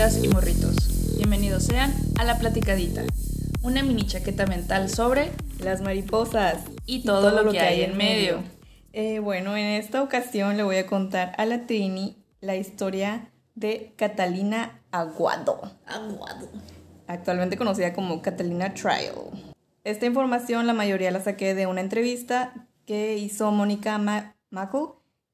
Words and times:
morritas 0.00 0.24
y 0.24 0.28
morritos. 0.28 1.16
Bienvenidos 1.18 1.64
sean 1.64 1.92
a 2.18 2.24
La 2.24 2.38
Platicadita, 2.38 3.02
una 3.62 3.82
mini 3.82 4.06
chaqueta 4.06 4.46
mental 4.46 4.88
sobre 4.88 5.30
las 5.62 5.82
mariposas 5.82 6.62
y 6.86 7.04
todo, 7.04 7.42
lo, 7.42 7.52
que, 7.52 7.60
hay 7.60 7.82
en 7.82 7.98
medio. 7.98 8.42
Eh, 8.94 9.18
bueno, 9.18 9.58
en 9.58 9.66
esta 9.66 10.02
ocasión 10.02 10.56
le 10.56 10.62
voy 10.62 10.76
a 10.76 10.86
contar 10.86 11.34
a 11.36 11.44
la 11.44 11.66
Trini 11.66 12.16
la 12.40 12.56
historia 12.56 13.30
de 13.54 13.92
Catalina 13.96 14.80
Aguado. 14.90 15.60
Aguado. 15.84 16.48
Actualmente 17.06 17.58
conocida 17.58 17.92
como 17.92 18.22
Catalina 18.22 18.72
Trial. 18.72 19.16
Esta 19.84 20.06
información 20.06 20.66
la 20.66 20.72
mayoría 20.72 21.10
la 21.10 21.20
saqué 21.20 21.54
de 21.54 21.66
una 21.66 21.82
entrevista 21.82 22.54
que 22.86 23.18
hizo 23.18 23.50
Mónica 23.50 23.98
Ma 23.98 24.34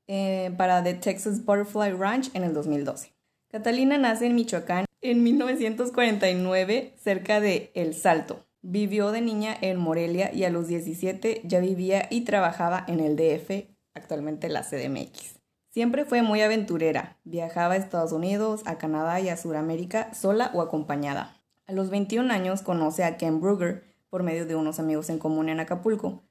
eh, 0.09 0.53
para 0.57 0.83
The 0.83 0.95
Texas 0.95 1.45
Butterfly 1.45 1.93
Ranch 1.93 2.31
en 2.35 2.43
el 2.43 2.53
2012. 2.53 3.16
Catalina 3.49 3.97
nace 3.97 4.27
en 4.27 4.35
Michoacán 4.35 4.87
en 5.01 5.23
1949 5.23 6.95
cerca 6.99 7.41
de 7.41 7.71
El 7.75 7.95
Salto. 7.95 8.45
Vivió 8.61 9.13
de 9.13 9.21
niña 9.21 9.57
en 9.61 9.79
Morelia 9.79 10.35
y 10.35 10.43
a 10.43 10.51
los 10.51 10.67
17 10.67 11.43
ya 11.45 11.61
vivía 11.61 12.09
y 12.11 12.23
trabajaba 12.23 12.85
en 12.89 12.99
el 12.99 13.15
DF, 13.15 13.69
actualmente 13.95 14.49
la 14.49 14.63
CDMX. 14.63 15.37
Siempre 15.71 16.05
fue 16.05 16.23
muy 16.23 16.43
aventurera, 16.43 17.19
viajaba 17.23 17.75
a 17.75 17.77
Estados 17.77 18.11
Unidos, 18.11 18.63
a 18.67 18.79
Canadá 18.79 19.21
y 19.21 19.29
a 19.29 19.37
Sudamérica 19.37 20.13
sola 20.13 20.51
o 20.53 20.61
acompañada. 20.61 21.41
A 21.67 21.73
los 21.73 21.89
21 21.89 22.33
años 22.33 22.63
conoce 22.63 23.05
a 23.05 23.17
Ken 23.17 23.41
Brugger 23.41 23.85
por 24.11 24.25
medio 24.25 24.45
de 24.45 24.57
unos 24.57 24.81
amigos 24.81 25.09
en 25.09 25.19
común 25.19 25.49
en 25.49 25.61
Acapulco. 25.61 26.25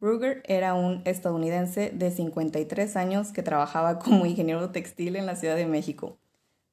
Brugger 0.00 0.42
era 0.46 0.72
un 0.72 1.02
estadounidense 1.04 1.90
de 1.90 2.10
53 2.10 2.96
años 2.96 3.32
que 3.32 3.42
trabajaba 3.42 3.98
como 3.98 4.24
ingeniero 4.24 4.70
textil 4.70 5.16
en 5.16 5.26
la 5.26 5.36
Ciudad 5.36 5.56
de 5.56 5.66
México. 5.66 6.18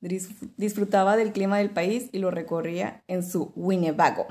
Disfrutaba 0.02 1.18
del 1.18 1.32
clima 1.32 1.58
del 1.58 1.72
país 1.72 2.10
y 2.12 2.20
lo 2.20 2.30
recorría 2.30 3.04
en 3.08 3.24
su 3.24 3.52
Winnebago, 3.56 4.28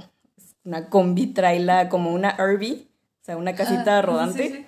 una 0.64 0.88
combi 0.88 1.28
traila 1.28 1.88
como 1.88 2.12
una 2.12 2.36
RV, 2.36 2.72
o 2.72 3.24
sea, 3.24 3.36
una 3.36 3.54
casita 3.54 4.00
rodante. 4.02 4.64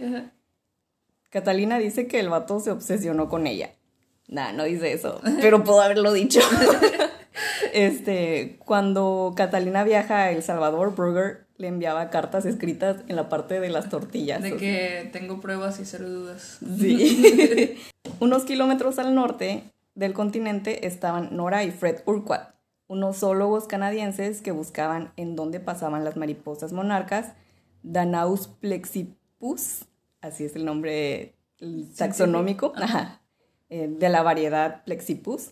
Catalina 1.31 1.79
dice 1.79 2.07
que 2.07 2.19
el 2.21 2.29
vato 2.29 2.61
se 2.61 2.71
obsesionó 2.71 3.29
con 3.29 3.47
ella. 3.47 3.71
Nah, 4.29 4.53
no 4.53 4.65
dice 4.65 4.93
eso, 4.93 5.21
pero 5.41 5.63
puedo 5.63 5.81
haberlo 5.81 6.13
dicho. 6.13 6.41
este, 7.73 8.57
cuando 8.65 9.35
Catalina 9.37 9.85
viaja 9.85 10.25
a 10.25 10.31
El 10.33 10.43
Salvador, 10.43 10.95
Brugger 10.97 11.47
le 11.59 11.69
enviaba 11.69 12.11
cartas 12.11 12.45
escritas 12.45 12.99
en 13.09 13.17
la 13.17 13.29
parte 13.29 13.61
de 13.61 13.69
las 13.71 13.89
tortillas. 13.89 14.43
De 14.43 14.57
que 14.57 15.09
tengo 15.13 15.41
pruebas 15.41 15.79
y 15.81 15.85
cero 15.85 16.09
dudas. 16.09 16.59
Sí. 16.79 17.79
Unos 18.21 18.45
kilómetros 18.45 18.99
al 18.99 19.15
norte 19.15 19.65
del 19.97 20.13
continente 20.13 20.87
estaban 20.87 21.35
Nora 21.37 21.65
y 21.65 21.73
Fred 21.73 22.03
Urquhart, 22.07 22.55
unos 22.87 23.19
zoólogos 23.19 23.67
canadienses 23.67 24.43
que 24.43 24.53
buscaban 24.53 25.13
en 25.17 25.35
dónde 25.35 25.59
pasaban 25.59 26.05
las 26.05 26.17
mariposas 26.17 26.73
monarcas, 26.73 27.33
Danaus 27.83 28.47
plexipus, 28.47 29.87
así 30.21 30.45
es 30.45 30.55
el 30.55 30.65
nombre 30.65 31.35
taxonómico, 31.97 32.73
eh, 33.71 33.89
de 33.89 34.09
la 34.09 34.23
variedad 34.23 34.85
plexipus. 34.85 35.51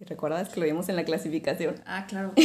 ¿Recuerdas 0.00 0.48
que 0.48 0.60
lo 0.60 0.66
vimos 0.66 0.88
en 0.88 0.96
la 0.96 1.04
clasificación? 1.04 1.76
Ah, 1.86 2.06
claro. 2.06 2.34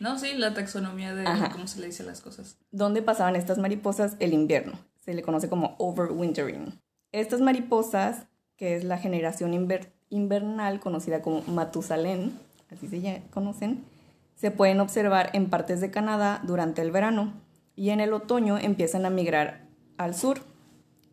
No, 0.00 0.18
sí, 0.18 0.34
la 0.34 0.52
taxonomía 0.52 1.14
de 1.14 1.24
cómo 1.52 1.66
se 1.68 1.80
le 1.80 1.86
dice 1.86 2.02
las 2.02 2.20
cosas. 2.20 2.58
¿Dónde 2.72 3.00
pasaban 3.00 3.36
estas 3.36 3.58
mariposas 3.58 4.16
el 4.18 4.34
invierno? 4.34 4.72
Se 4.98 5.14
le 5.14 5.22
conoce 5.22 5.48
como 5.48 5.76
overwintering. 5.78 6.78
Estas 7.12 7.40
mariposas, 7.40 8.26
que 8.56 8.74
es 8.74 8.84
la 8.84 8.98
generación 8.98 9.54
invernal 10.10 10.80
conocida 10.80 11.22
como 11.22 11.42
Matusalén, 11.42 12.38
así 12.70 12.88
se 12.88 13.22
conocen, 13.30 13.84
se 14.36 14.50
pueden 14.50 14.80
observar 14.80 15.30
en 15.32 15.50
partes 15.50 15.80
de 15.80 15.90
Canadá 15.90 16.40
durante 16.44 16.82
el 16.82 16.90
verano 16.90 17.32
y 17.76 17.90
en 17.90 18.00
el 18.00 18.12
otoño 18.12 18.58
empiezan 18.58 19.06
a 19.06 19.10
migrar 19.10 19.66
al 19.96 20.14
sur. 20.14 20.40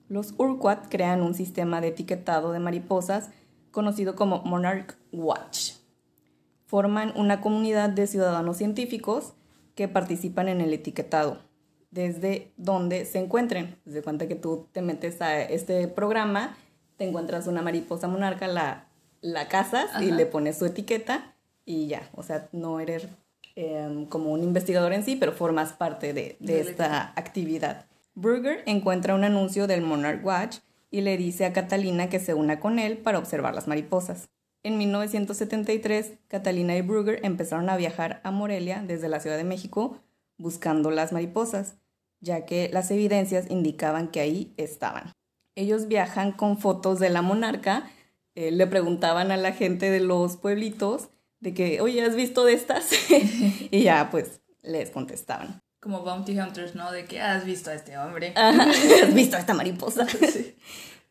Los 0.09 0.34
Urquat 0.38 0.88
crean 0.90 1.22
un 1.22 1.34
sistema 1.34 1.81
de 1.81 1.90
etiquetado 1.90 2.51
de 2.51 2.59
mariposas 2.59 3.30
conocido 3.72 4.16
como 4.16 4.41
Monarch 4.44 4.97
Watch 5.12 5.81
forman 6.72 7.12
una 7.18 7.41
comunidad 7.41 7.90
de 7.90 8.07
ciudadanos 8.07 8.56
científicos 8.56 9.34
que 9.75 9.90
participan 9.90 10.47
en 10.47 10.62
el 10.62 10.72
etiquetado, 10.72 11.41
desde 11.91 12.53
donde 12.56 13.03
se 13.03 13.19
encuentren. 13.19 13.75
Desde 13.84 14.01
cuenta 14.01 14.30
que 14.30 14.35
tú 14.35 14.69
te 14.72 14.81
metes 14.81 15.22
a 15.22 15.41
este 15.41 15.90
programa, 15.90 16.56
te 16.97 17.07
encuentras 17.07 17.47
una 17.47 17.62
mariposa 17.62 18.07
monarca, 18.07 18.47
la, 18.47 18.88
la 19.22 19.47
cazas 19.47 20.02
y 20.02 20.12
le 20.12 20.25
pones 20.25 20.57
su 20.57 20.66
etiqueta 20.66 21.34
y 21.66 21.88
ya. 21.88 22.09
O 22.13 22.24
sea, 22.24 22.50
no 22.52 22.79
eres 22.79 23.07
em, 23.56 24.06
como 24.06 24.31
un 24.31 24.44
investigador 24.44 24.94
en 24.94 25.03
sí, 25.03 25.16
pero 25.16 25.31
formas 25.31 25.74
parte 25.74 26.13
de, 26.13 26.38
de 26.40 26.62
esta 26.62 27.13
actividad. 27.16 27.85
Brugger 28.16 28.63
encuentra 28.66 29.16
un 29.16 29.24
anuncio 29.24 29.68
del 29.68 29.81
Monarch 29.81 30.24
Watch 30.25 30.57
y 30.90 31.01
le 31.01 31.18
dice 31.18 31.46
a 31.46 31.53
Catalina 31.53 32.09
que 32.09 32.19
se 32.19 32.34
una 32.34 32.59
con 32.59 32.78
él 32.78 32.97
para 32.97 33.19
observar 33.19 33.56
las 33.56 33.68
mariposas. 33.68 34.30
En 34.63 34.78
1973, 34.78 36.13
Catalina 36.28 36.75
y 36.75 36.81
Brugger 36.81 37.25
empezaron 37.25 37.69
a 37.69 37.78
viajar 37.78 38.22
a 38.24 38.31
Morelia 38.31 38.84
desde 38.85 39.09
la 39.09 39.19
Ciudad 39.19 39.38
de 39.38 39.44
México 39.44 39.97
buscando 40.38 40.91
las 40.91 41.13
mariposas, 41.13 41.75
ya 42.19 42.46
que 42.46 42.69
las 42.72 42.91
evidencias 42.91 43.50
indicaban 43.50 44.09
que 44.09 44.19
ahí 44.19 44.53
estaban. 44.57 45.13
Ellos 45.56 45.88
viajan 45.88 46.31
con 46.31 46.57
fotos 46.57 47.00
de 47.00 47.09
la 47.09 47.22
monarca, 47.22 47.89
eh, 48.35 48.51
le 48.51 48.67
preguntaban 48.67 49.31
a 49.31 49.38
la 49.38 49.51
gente 49.51 49.89
de 49.89 50.00
los 50.00 50.38
pueblitos 50.38 51.09
de 51.39 51.53
que, 51.53 51.81
oye, 51.81 52.03
¿has 52.03 52.16
visto 52.16 52.45
de 52.45 52.53
estas? 52.53 52.89
y 53.72 53.84
ya, 53.84 54.09
pues, 54.09 54.41
les 54.62 54.89
contestaban. 54.91 55.62
Como 55.79 56.01
Bounty 56.01 56.39
Hunters, 56.39 56.75
¿no? 56.75 56.91
De 56.91 57.06
que 57.06 57.19
has 57.19 57.45
visto 57.45 57.72
a 57.72 57.73
este 57.73 57.97
hombre. 57.97 58.34
has 58.35 59.13
visto 59.13 59.35
a 59.35 59.39
esta 59.39 59.53
mariposa. 59.53 60.07
sí 60.31 60.56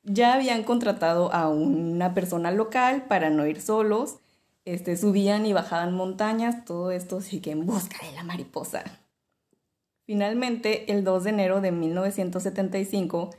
ya 0.02 0.34
habían 0.34 0.62
contratado 0.62 1.32
a 1.32 1.48
una 1.48 2.14
persona 2.14 2.50
local 2.50 3.04
para 3.08 3.30
no 3.30 3.46
ir 3.46 3.60
solos. 3.60 4.18
Este, 4.64 4.96
subían 4.96 5.46
y 5.46 5.52
bajaban 5.52 5.94
montañas, 5.94 6.64
todo 6.64 6.90
esto 6.90 7.20
sí 7.20 7.40
que 7.40 7.50
en 7.50 7.66
busca 7.66 7.96
de 8.06 8.12
la 8.12 8.22
mariposa. 8.22 8.84
Finalmente, 10.06 10.92
el 10.92 11.02
2 11.04 11.24
de 11.24 11.30
enero 11.30 11.60
de 11.60 11.72
1975, 11.72 13.30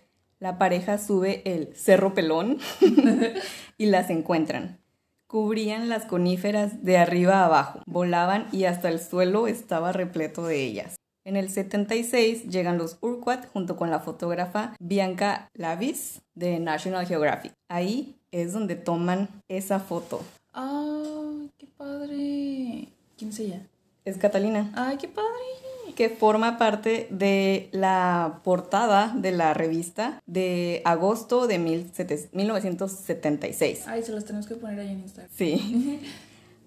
la 0.41 0.57
pareja 0.57 0.97
sube 0.97 1.43
el 1.45 1.73
Cerro 1.75 2.13
Pelón 2.13 2.57
y 3.77 3.85
las 3.85 4.09
encuentran. 4.09 4.79
Cubrían 5.27 5.87
las 5.87 6.05
coníferas 6.05 6.83
de 6.83 6.97
arriba 6.97 7.35
a 7.35 7.45
abajo, 7.45 7.79
volaban 7.85 8.47
y 8.51 8.65
hasta 8.65 8.89
el 8.89 8.99
suelo 8.99 9.47
estaba 9.47 9.93
repleto 9.93 10.45
de 10.45 10.65
ellas. 10.65 10.95
En 11.23 11.35
el 11.35 11.49
76 11.49 12.49
llegan 12.49 12.79
los 12.79 12.97
Urquhart 13.01 13.47
junto 13.53 13.77
con 13.77 13.91
la 13.91 13.99
fotógrafa 13.99 14.73
Bianca 14.79 15.47
Lavis 15.53 16.21
de 16.33 16.59
National 16.59 17.05
Geographic. 17.05 17.53
Ahí 17.69 18.15
es 18.31 18.51
donde 18.51 18.75
toman 18.75 19.29
esa 19.47 19.79
foto. 19.79 20.21
¡Ay, 20.53 21.51
qué 21.59 21.67
padre! 21.77 22.87
¿Quién 23.15 23.29
es 23.29 23.39
ella? 23.39 23.61
Es 24.03 24.17
Catalina. 24.17 24.71
¡Ay, 24.75 24.97
qué 24.97 25.07
padre! 25.07 25.70
Que 25.91 26.09
forma 26.09 26.57
parte 26.57 27.07
de 27.09 27.69
la 27.71 28.41
portada 28.43 29.13
de 29.15 29.31
la 29.31 29.53
revista 29.53 30.21
de 30.25 30.81
agosto 30.85 31.47
de 31.47 31.59
1976. 31.59 33.87
Ay, 33.87 34.03
se 34.03 34.11
las 34.11 34.25
tenemos 34.25 34.47
que 34.47 34.55
poner 34.55 34.79
ahí 34.79 34.89
en 34.89 34.99
Instagram. 34.99 35.31
Sí. 35.33 36.01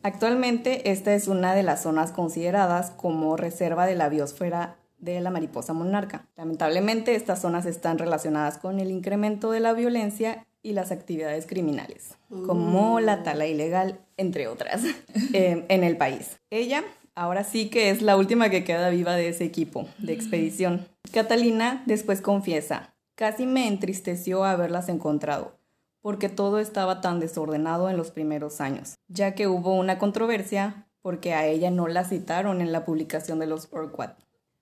Actualmente 0.03 0.91
esta 0.91 1.15
es 1.15 1.29
una 1.29 1.55
de 1.55 1.63
las 1.63 1.83
zonas 1.83 2.13
consideradas 2.13 2.91
como 2.91 3.39
reserva 3.39 3.87
de 3.87 3.95
la 3.95 4.11
biosfera 4.11 4.77
de 4.99 5.21
la 5.21 5.31
mariposa 5.31 5.72
monarca. 5.72 6.27
Lamentablemente 6.37 7.15
estas 7.15 7.41
zonas 7.41 7.66
están 7.66 7.98
relacionadas 7.98 8.59
con 8.59 8.81
el 8.81 8.91
incremento 8.91 9.51
de 9.51 9.60
la 9.60 9.72
violencia 9.72 10.47
y 10.63 10.72
las 10.72 10.93
actividades 10.93 11.47
criminales, 11.47 12.16
como 12.47 13.01
la 13.01 13.22
tala 13.22 13.47
ilegal, 13.47 14.01
entre 14.16 14.48
otras, 14.48 14.83
em, 15.33 15.65
en 15.69 15.84
el 15.84 15.97
país. 15.97 16.39
Ella 16.51 16.84
ahora 17.15 17.45
sí 17.45 17.71
que 17.71 17.91
es 17.91 18.03
la 18.03 18.16
última 18.16 18.51
que 18.51 18.65
queda 18.65 18.91
viva 18.91 19.15
de 19.15 19.28
ese 19.28 19.45
equipo 19.45 19.89
de 19.99 20.13
expedición. 20.13 20.89
Catalina 21.13 21.83
después 21.87 22.21
confiesa, 22.21 22.95
casi 23.15 23.47
me 23.47 23.69
entristeció 23.69 24.45
haberlas 24.45 24.89
encontrado 24.89 25.59
porque 26.05 26.28
todo 26.28 26.59
estaba 26.59 27.01
tan 27.01 27.19
desordenado 27.19 27.89
en 27.89 27.97
los 27.97 28.11
primeros 28.11 28.61
años, 28.61 28.97
ya 29.09 29.34
que 29.34 29.49
hubo 29.49 29.75
una 29.75 29.99
controversia 29.99 30.87
porque 31.01 31.33
a 31.33 31.47
ella 31.47 31.71
no 31.71 31.89
la 31.89 32.05
citaron 32.05 32.61
en 32.61 32.72
la 32.72 32.84
publicación 32.84 33.39
de 33.39 33.47
los 33.47 33.69
Urquhart. 33.72 34.19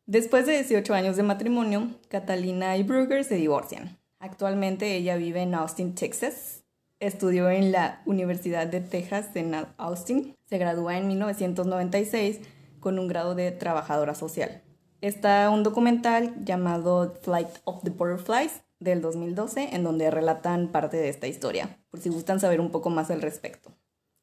Después 0.07 0.47
de 0.47 0.53
18 0.53 0.95
años 0.95 1.17
de 1.17 1.25
matrimonio, 1.25 1.89
Catalina 2.09 2.77
y 2.77 2.85
Brugger 2.85 3.25
se 3.25 3.35
divorcian. 3.35 3.99
Actualmente 4.21 4.95
ella 4.95 5.17
vive 5.17 5.43
en 5.43 5.57
Austin, 5.57 5.97
Texas. 5.97 6.63
Estudió 7.01 7.51
en 7.51 7.73
la 7.73 8.03
Universidad 8.07 8.69
de 8.69 8.81
Texas 8.81 9.35
en 9.35 9.53
Austin. 9.79 10.37
Se 10.53 10.59
gradúa 10.59 10.99
en 10.99 11.09
1996 11.09 12.41
con 12.79 12.99
un 12.99 13.09
grado 13.09 13.35
de 13.35 13.53
trabajadora 13.53 14.15
social. 14.15 14.61
Está 15.01 15.49
un 15.49 15.63
documental 15.63 16.45
llamado 16.45 17.15
Flight 17.23 17.49
of 17.65 17.83
the 17.85 17.89
Butterflies 17.89 18.61
del 18.79 19.01
2012 19.01 19.75
en 19.75 19.83
donde 19.83 20.11
relatan 20.11 20.69
parte 20.69 20.99
de 20.99 21.09
esta 21.09 21.27
historia, 21.27 21.79
por 21.91 22.01
si 22.01 22.11
gustan 22.11 22.39
saber 22.39 22.61
un 22.61 22.71
poco 22.71 22.91
más 22.91 23.11
al 23.11 23.23
respecto. 23.23 23.71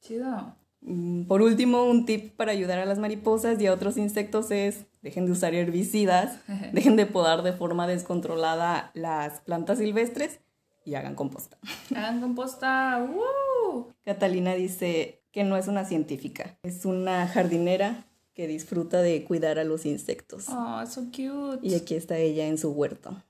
Chido. 0.01 0.55
Mm, 0.81 1.23
Por 1.23 1.41
último, 1.41 1.85
un 1.85 2.05
tip 2.05 2.35
para 2.35 2.51
ayudar 2.51 2.77
a 2.77 2.85
las 2.85 2.99
mariposas 2.99 3.59
y 3.59 3.65
a 3.65 3.73
otros 3.73 3.97
insectos 3.97 4.51
es 4.51 4.85
dejen 5.01 5.25
de 5.25 5.31
usar 5.31 5.55
herbicidas, 5.55 6.41
dejen 6.73 6.95
de 6.95 7.07
podar 7.07 7.41
de 7.41 7.53
forma 7.53 7.87
descontrolada 7.87 8.91
las 8.93 9.41
plantas 9.41 9.79
silvestres 9.79 10.41
y 10.85 10.93
hagan 10.93 11.15
composta. 11.15 11.57
Hagan 11.89 12.21
composta. 12.21 13.03
¡Woo! 13.15 13.93
Catalina 14.05 14.53
dice 14.53 15.18
que 15.31 15.43
no 15.43 15.57
es 15.57 15.67
una 15.67 15.85
científica, 15.85 16.57
es 16.63 16.85
una 16.85 17.27
jardinera 17.27 18.05
que 18.33 18.47
disfruta 18.47 19.01
de 19.01 19.23
cuidar 19.25 19.59
a 19.59 19.63
los 19.63 19.85
insectos. 19.85 20.45
Oh, 20.49 20.85
so 20.85 21.05
cute. 21.05 21.59
Y 21.61 21.75
aquí 21.75 21.95
está 21.95 22.17
ella 22.17 22.47
en 22.47 22.57
su 22.57 22.71
huerto. 22.71 23.21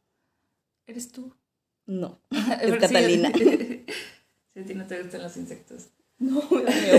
¿Eres 0.85 1.11
tú? 1.11 1.33
No, 1.85 2.19
es 2.61 2.77
Catalina. 2.77 3.31
Sí, 4.51 4.61
a 4.61 4.65
ti 4.65 4.73
no 4.73 4.87
te 4.87 4.99
gustan 4.99 5.21
los 5.21 5.37
insectos. 5.37 5.89
No, 6.17 6.41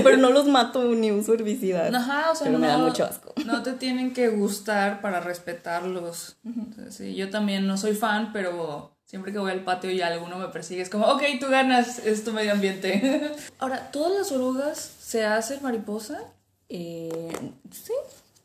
pero 0.05 0.17
no 0.17 0.31
los 0.31 0.47
mato 0.47 0.95
ni 0.95 1.11
uso 1.11 1.35
herbicidas. 1.35 1.93
Ajá, 1.93 2.31
o 2.31 2.35
sea, 2.37 2.47
pero 2.47 2.59
no, 2.59 2.61
me 2.61 2.69
da 2.69 2.79
mucho 2.79 3.05
asco. 3.05 3.35
no 3.45 3.63
te 3.65 3.73
tienen 3.79 4.15
que 4.15 4.29
gustar 4.29 5.01
para 5.01 5.21
respetarlos. 5.21 6.39
Entonces, 6.45 6.95
sí, 6.95 7.17
yo 7.17 7.29
también 7.29 7.67
no 7.67 7.77
soy 7.77 7.95
fan, 7.95 8.33
pero 8.33 8.97
siempre 9.11 9.33
que 9.33 9.41
voy 9.41 9.51
al 9.51 9.65
patio 9.65 9.91
y 9.91 10.01
alguno 10.03 10.39
me 10.39 10.47
persigue, 10.47 10.83
es 10.83 10.89
como, 10.89 11.07
ok, 11.07 11.21
tú 11.41 11.49
ganas, 11.49 11.99
es 11.99 12.23
tu 12.23 12.33
medio 12.33 12.53
ambiente. 12.53 13.33
Ahora, 13.59 13.91
¿todas 13.91 14.17
las 14.17 14.31
orugas 14.31 14.79
se 15.01 15.27
hacen 15.27 15.61
mariposa? 15.65 16.21
Eh, 16.69 17.33
sí. 17.73 17.93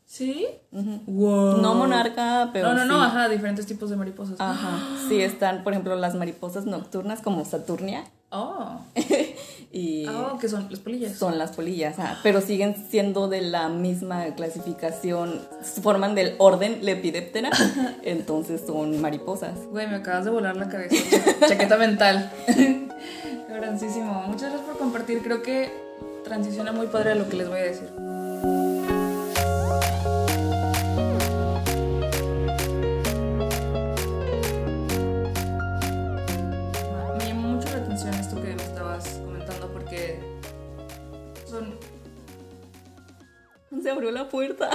¿Sí? 0.04 0.46
Wow. 0.72 1.58
No 1.58 1.74
monarca, 1.74 2.50
pero 2.52 2.68
No, 2.68 2.74
no, 2.74 2.84
no, 2.84 2.98
sí. 2.98 3.06
ajá, 3.06 3.28
diferentes 3.28 3.66
tipos 3.66 3.90
de 3.90 3.96
mariposas. 3.96 4.40
Ajá. 4.40 4.80
Sí, 5.08 5.20
están, 5.20 5.62
por 5.62 5.72
ejemplo, 5.72 5.94
las 5.94 6.16
mariposas 6.16 6.66
nocturnas 6.66 7.20
como 7.20 7.44
Saturnia 7.44 8.02
Oh, 8.30 8.80
y 9.72 10.06
oh, 10.08 10.38
que 10.38 10.48
son 10.48 10.66
las 10.70 10.80
polillas. 10.80 11.16
son 11.16 11.38
las 11.38 11.52
polillas, 11.52 11.96
pero 12.22 12.40
siguen 12.40 12.74
siendo 12.90 13.28
de 13.28 13.42
la 13.42 13.68
misma 13.68 14.24
clasificación, 14.34 15.40
forman 15.82 16.14
del 16.14 16.34
orden 16.38 16.78
Lepidoptera, 16.84 17.50
entonces 18.02 18.62
son 18.66 19.00
mariposas. 19.00 19.58
Güey, 19.70 19.86
me 19.88 19.96
acabas 19.96 20.24
de 20.24 20.30
volar 20.30 20.56
la 20.56 20.68
cabeza. 20.68 20.96
Cha- 21.40 21.48
Chaqueta 21.48 21.76
mental. 21.76 22.30
Grancísimo. 23.48 24.24
Muchas 24.26 24.50
gracias 24.50 24.62
por 24.62 24.78
compartir. 24.78 25.22
Creo 25.22 25.42
que 25.42 25.70
transiciona 26.24 26.72
muy 26.72 26.86
padre 26.88 27.12
a 27.12 27.14
lo 27.14 27.28
que 27.28 27.36
les 27.36 27.48
voy 27.48 27.58
a 27.60 27.62
decir. 27.62 27.88
Se 43.86 43.92
abrió 43.92 44.10
la 44.10 44.28
puerta. 44.28 44.68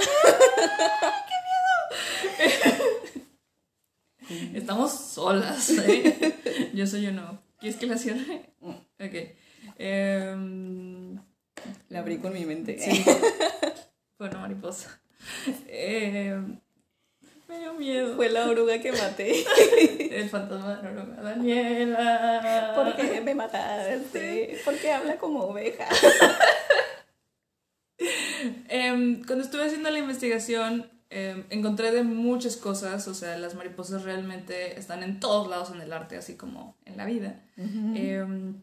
Estamos 4.54 4.90
solas, 4.90 5.68
¿eh? 5.68 6.70
Yo 6.72 6.86
soy 6.86 7.02
yo 7.02 7.12
no. 7.12 7.38
¿Quieres 7.60 7.78
que 7.78 7.84
la 7.84 7.98
cierre? 7.98 8.46
Ok. 8.62 9.34
Em, 9.76 11.18
La 11.90 11.98
abrí 11.98 12.16
con 12.16 12.32
mi 12.32 12.46
mente. 12.46 12.78
sí. 12.78 13.04
Una 14.18 14.38
mariposa. 14.38 14.98
Em, 15.68 16.58
me 17.48 17.58
dio 17.58 17.74
miedo. 17.74 18.16
Fue 18.16 18.30
la 18.30 18.48
oruga 18.48 18.80
que 18.80 18.92
maté. 18.92 19.44
El 20.10 20.30
fantasma 20.30 20.76
de 20.76 20.82
la 20.84 20.88
oruga. 20.88 21.22
Daniela. 21.22 22.72
¿Por 22.74 22.96
qué 22.96 23.20
me 23.20 23.34
mataste? 23.34 24.58
¿Por 24.64 24.74
qué 24.78 24.90
habla 24.90 25.18
como 25.18 25.40
oveja? 25.40 25.86
Em, 28.68 29.22
cuando 29.24 29.44
estuve 29.44 29.64
haciendo 29.64 29.90
la 29.90 29.98
investigación, 29.98 30.90
em, 31.10 31.44
encontré 31.50 31.92
de 31.92 32.02
muchas 32.02 32.56
cosas. 32.56 33.06
O 33.08 33.14
sea, 33.14 33.36
las 33.38 33.54
mariposas 33.54 34.02
realmente 34.02 34.78
están 34.78 35.02
en 35.02 35.20
todos 35.20 35.48
lados 35.48 35.70
en 35.70 35.80
el 35.80 35.92
arte, 35.92 36.16
así 36.16 36.36
como 36.36 36.76
en 36.84 36.96
la 36.96 37.04
vida. 37.04 37.42
Em, 37.56 38.62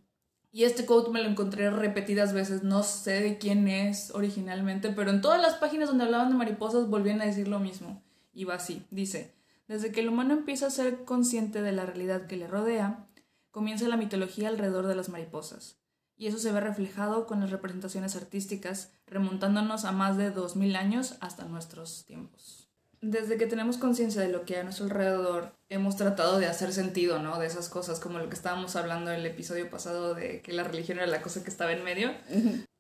y 0.52 0.64
este 0.64 0.86
quote 0.86 1.12
me 1.12 1.22
lo 1.22 1.30
encontré 1.30 1.70
repetidas 1.70 2.34
veces, 2.34 2.64
no 2.64 2.82
sé 2.82 3.22
de 3.22 3.38
quién 3.38 3.68
es 3.68 4.12
originalmente, 4.12 4.90
pero 4.90 5.12
en 5.12 5.22
todas 5.22 5.42
las 5.42 5.56
páginas 5.56 5.90
donde 5.90 6.06
hablaban 6.06 6.30
de 6.30 6.36
mariposas 6.36 6.90
volvían 6.90 7.22
a 7.22 7.26
decir 7.26 7.48
lo 7.48 7.60
mismo. 7.60 8.02
Y 8.34 8.46
va 8.46 8.56
así, 8.56 8.86
dice, 8.90 9.36
desde 9.68 9.92
que 9.92 10.00
el 10.00 10.10
humano 10.10 10.34
empieza 10.34 10.68
a 10.68 10.72
ser 10.72 11.04
consciente 11.04 11.62
de 11.62 11.72
la 11.72 11.86
realidad 11.86 12.26
que 12.26 12.38
le 12.38 12.48
rodea, 12.48 13.08
comienza 13.52 13.88
la 13.88 13.98
mitología 13.98 14.48
alrededor 14.48 14.88
de 14.88 14.96
las 14.96 15.10
mariposas. 15.10 15.80
Y 16.20 16.28
eso 16.28 16.38
se 16.38 16.52
ve 16.52 16.60
reflejado 16.60 17.26
con 17.26 17.40
las 17.40 17.50
representaciones 17.50 18.18
artísticas, 18.18 18.92
remontándonos 19.08 19.86
a 19.86 19.94
más 19.94 20.18
de 20.18 20.32
2000 20.32 20.76
años 20.76 21.16
hasta 21.22 21.46
nuestros 21.46 22.04
tiempos. 22.06 22.70
Desde 23.00 23.38
que 23.38 23.48
tenemos 23.48 23.78
conciencia 23.78 24.22
de 24.22 24.28
lo 24.28 24.44
que 24.44 24.56
hay 24.56 24.60
a 24.60 24.64
nuestro 24.66 24.84
alrededor, 24.84 25.54
hemos 25.70 25.96
tratado 25.96 26.38
de 26.38 26.48
hacer 26.48 26.74
sentido, 26.74 27.20
¿no? 27.20 27.40
De 27.40 27.48
esas 27.48 27.70
cosas, 27.70 28.02
como 28.02 28.20
lo 28.20 28.28
que 28.28 28.36
estábamos 28.36 28.76
hablando 28.76 29.10
en 29.10 29.22
el 29.22 29.26
episodio 29.26 29.70
pasado 29.70 30.14
de 30.14 30.42
que 30.42 30.52
la 30.52 30.66
religión 30.66 30.98
era 30.98 31.08
la 31.08 31.22
cosa 31.22 31.42
que 31.42 31.50
estaba 31.50 31.72
en 31.72 31.86
medio. 31.86 32.12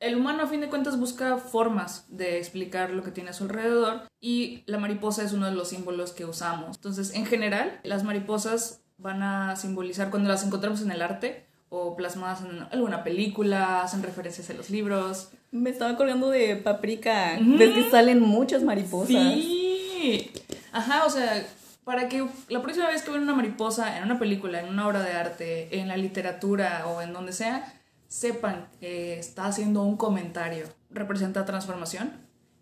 El 0.01 0.17
humano, 0.17 0.43
a 0.43 0.47
fin 0.47 0.59
de 0.59 0.67
cuentas, 0.67 0.99
busca 0.99 1.37
formas 1.37 2.03
de 2.09 2.39
explicar 2.39 2.89
lo 2.89 3.03
que 3.03 3.11
tiene 3.11 3.29
a 3.29 3.33
su 3.33 3.45
alrededor 3.45 4.01
y 4.19 4.63
la 4.65 4.79
mariposa 4.79 5.23
es 5.23 5.31
uno 5.31 5.45
de 5.45 5.53
los 5.53 5.69
símbolos 5.69 6.11
que 6.11 6.25
usamos. 6.25 6.75
Entonces, 6.75 7.13
en 7.13 7.25
general, 7.25 7.79
las 7.83 8.03
mariposas 8.03 8.81
van 8.97 9.23
a 9.23 9.55
simbolizar 9.55 10.09
cuando 10.09 10.27
las 10.27 10.43
encontramos 10.43 10.81
en 10.81 10.91
el 10.91 11.01
arte 11.01 11.48
o 11.69 11.95
plasmadas 11.95 12.41
en 12.41 12.67
alguna 12.71 13.03
película, 13.03 13.83
hacen 13.83 14.03
referencias 14.03 14.49
a 14.49 14.53
los 14.53 14.69
libros. 14.69 15.29
Me 15.51 15.69
estaba 15.69 15.91
acordando 15.91 16.29
de 16.29 16.55
Paprika. 16.55 17.37
Ves 17.39 17.73
que 17.73 17.89
salen 17.89 18.19
muchas 18.21 18.63
mariposas. 18.63 19.33
Sí. 19.33 20.31
Ajá, 20.71 21.05
o 21.05 21.09
sea, 21.09 21.45
para 21.83 22.07
que 22.07 22.27
la 22.49 22.61
próxima 22.61 22.87
vez 22.87 23.01
que 23.01 23.11
vean 23.11 23.23
una 23.23 23.35
mariposa 23.35 23.97
en 23.97 24.03
una 24.03 24.19
película, 24.19 24.59
en 24.59 24.69
una 24.69 24.87
obra 24.87 25.01
de 25.01 25.13
arte, 25.13 25.79
en 25.79 25.87
la 25.87 25.97
literatura 25.97 26.85
o 26.87 27.01
en 27.01 27.13
donde 27.13 27.33
sea, 27.33 27.73
sepan 28.07 28.67
que 28.79 29.17
está 29.19 29.45
haciendo 29.45 29.83
un 29.83 29.97
comentario. 29.97 30.67
Representa 30.89 31.45
transformación, 31.45 32.11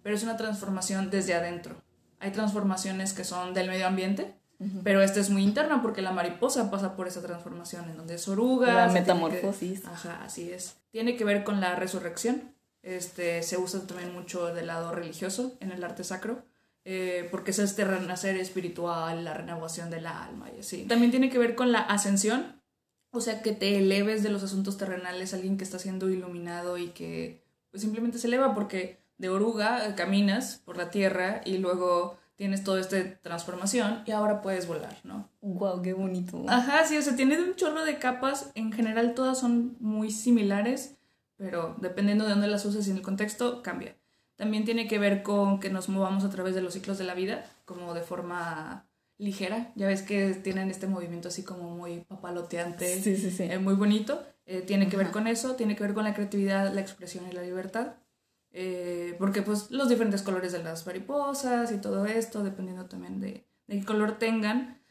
pero 0.04 0.16
es 0.16 0.24
una 0.24 0.38
transformación 0.38 1.10
desde 1.10 1.34
adentro. 1.34 1.76
Hay 2.20 2.32
transformaciones 2.32 3.14
que 3.14 3.24
son 3.24 3.54
del 3.54 3.68
medio 3.68 3.88
ambiente, 3.88 4.34
pero 4.84 5.02
esta 5.02 5.20
es 5.20 5.30
muy 5.30 5.44
interna 5.44 5.82
porque 5.82 6.02
la 6.02 6.12
mariposa 6.12 6.72
pasa 6.72 6.96
por 6.96 7.08
esa 7.08 7.22
transformación 7.22 7.90
en 7.90 7.98
donde 7.98 8.16
es 8.16 8.28
oruga. 8.28 8.74
La 8.74 8.88
que- 8.88 9.00
metamorfosis. 9.00 9.86
Ajá, 9.86 10.24
así 10.24 10.52
es. 10.52 10.78
Tiene 10.92 11.16
que 11.16 11.24
ver 11.26 11.44
con 11.44 11.60
la 11.62 11.76
resurrección. 11.76 12.56
Este, 12.82 13.44
se 13.44 13.58
usa 13.58 13.82
también 13.86 14.14
mucho 14.14 14.54
del 14.54 14.68
lado 14.68 14.94
religioso 14.94 15.58
en 15.60 15.72
el 15.72 15.84
arte 15.84 16.04
sacro, 16.04 16.44
eh, 16.86 17.28
porque 17.32 17.52
es 17.52 17.60
este 17.60 17.84
renacer 17.84 18.38
espiritual, 18.38 19.26
la 19.26 19.34
renovación 19.34 19.90
del 19.90 20.08
alma 20.08 20.50
y 20.56 20.62
así. 20.62 20.86
También 20.86 21.12
tiene 21.12 21.30
que 21.30 21.38
ver 21.38 21.54
con 21.54 21.72
la 21.72 21.80
ascensión, 21.82 22.62
o 23.12 23.20
sea, 23.22 23.42
que 23.42 23.52
te 23.52 23.78
eleves 23.78 24.24
de 24.24 24.30
los 24.30 24.42
asuntos 24.44 24.78
terrenales, 24.78 25.34
alguien 25.34 25.58
que 25.58 25.66
está 25.66 25.80
siendo 25.80 26.10
iluminado 26.10 26.78
y 26.78 26.88
que 26.90 27.42
pues, 27.72 27.82
simplemente 27.84 28.18
se 28.20 28.28
eleva 28.28 28.54
porque 28.56 29.00
de 29.18 29.30
oruga 29.30 29.96
caminas 29.96 30.62
por 30.64 30.78
la 30.78 30.90
tierra 30.90 31.42
y 31.44 31.58
luego 31.58 32.18
tienes 32.38 32.64
toda 32.64 32.80
esta 32.80 32.98
transformación 33.22 34.04
y 34.06 34.12
ahora 34.12 34.42
puedes 34.42 34.68
volar, 34.68 34.96
¿no? 35.04 35.28
Wow, 35.42 35.82
qué 35.82 35.92
bonito. 35.94 36.46
Ajá, 36.48 36.86
sí, 36.86 36.96
o 36.98 37.02
sea, 37.02 37.16
tiene 37.16 37.38
un 37.42 37.56
chorro 37.56 37.84
de 37.84 37.98
capas. 38.00 38.52
En 38.56 38.72
general 38.72 39.14
todas 39.16 39.40
son 39.40 39.76
muy 39.80 40.12
similares, 40.12 40.96
pero 41.36 41.76
dependiendo 41.82 42.24
de 42.24 42.30
dónde 42.32 42.48
las 42.48 42.64
uses 42.66 42.88
y 42.88 42.92
en 42.92 42.98
el 42.98 43.04
contexto, 43.04 43.62
cambia. 43.62 43.96
También 44.38 44.66
tiene 44.66 44.88
que 44.88 45.00
ver 45.00 45.24
con 45.24 45.60
que 45.60 45.70
nos 45.72 45.90
movamos 45.90 46.24
a 46.24 46.30
través 46.30 46.54
de 46.56 46.62
los 46.62 46.74
ciclos 46.74 46.98
de 47.00 47.04
la 47.06 47.16
vida, 47.16 47.44
como 47.66 47.94
de 47.96 48.02
forma 48.02 48.86
ligera. 49.18 49.72
Ya 49.76 49.88
ves 49.88 50.04
que 50.04 50.36
tienen 50.36 50.70
este 50.70 50.86
movimiento 50.86 51.28
así 51.30 51.42
como 51.44 51.76
muy 51.76 52.02
papaloteante, 52.02 53.02
Sí, 53.02 53.18
sí, 53.18 53.32
sí. 53.32 53.44
eh, 53.44 53.58
muy 53.58 53.74
bonito. 53.74 54.24
Eh, 54.46 54.62
tiene 54.62 54.88
que 54.88 54.96
ver 54.96 55.10
con 55.10 55.26
eso, 55.28 55.56
tiene 55.56 55.76
que 55.76 55.84
ver 55.84 55.94
con 55.96 56.04
la 56.04 56.14
creatividad, 56.14 56.72
la 56.72 56.82
expresión 56.82 57.26
y 57.28 57.34
la 57.34 57.42
libertad. 57.42 57.94
Eh, 58.52 59.16
porque 59.20 59.42
pues 59.44 59.70
los 59.72 59.90
diferentes 59.90 60.22
colores 60.24 60.52
de 60.52 60.64
las 60.64 60.86
mariposas 60.86 61.72
y 61.72 61.78
todo 61.78 62.06
esto, 62.06 62.44
dependiendo 62.44 62.86
también 62.86 63.20
de, 63.20 63.46
de 63.68 63.80
qué 63.80 63.86
color 63.86 64.18
tengan, 64.18 64.82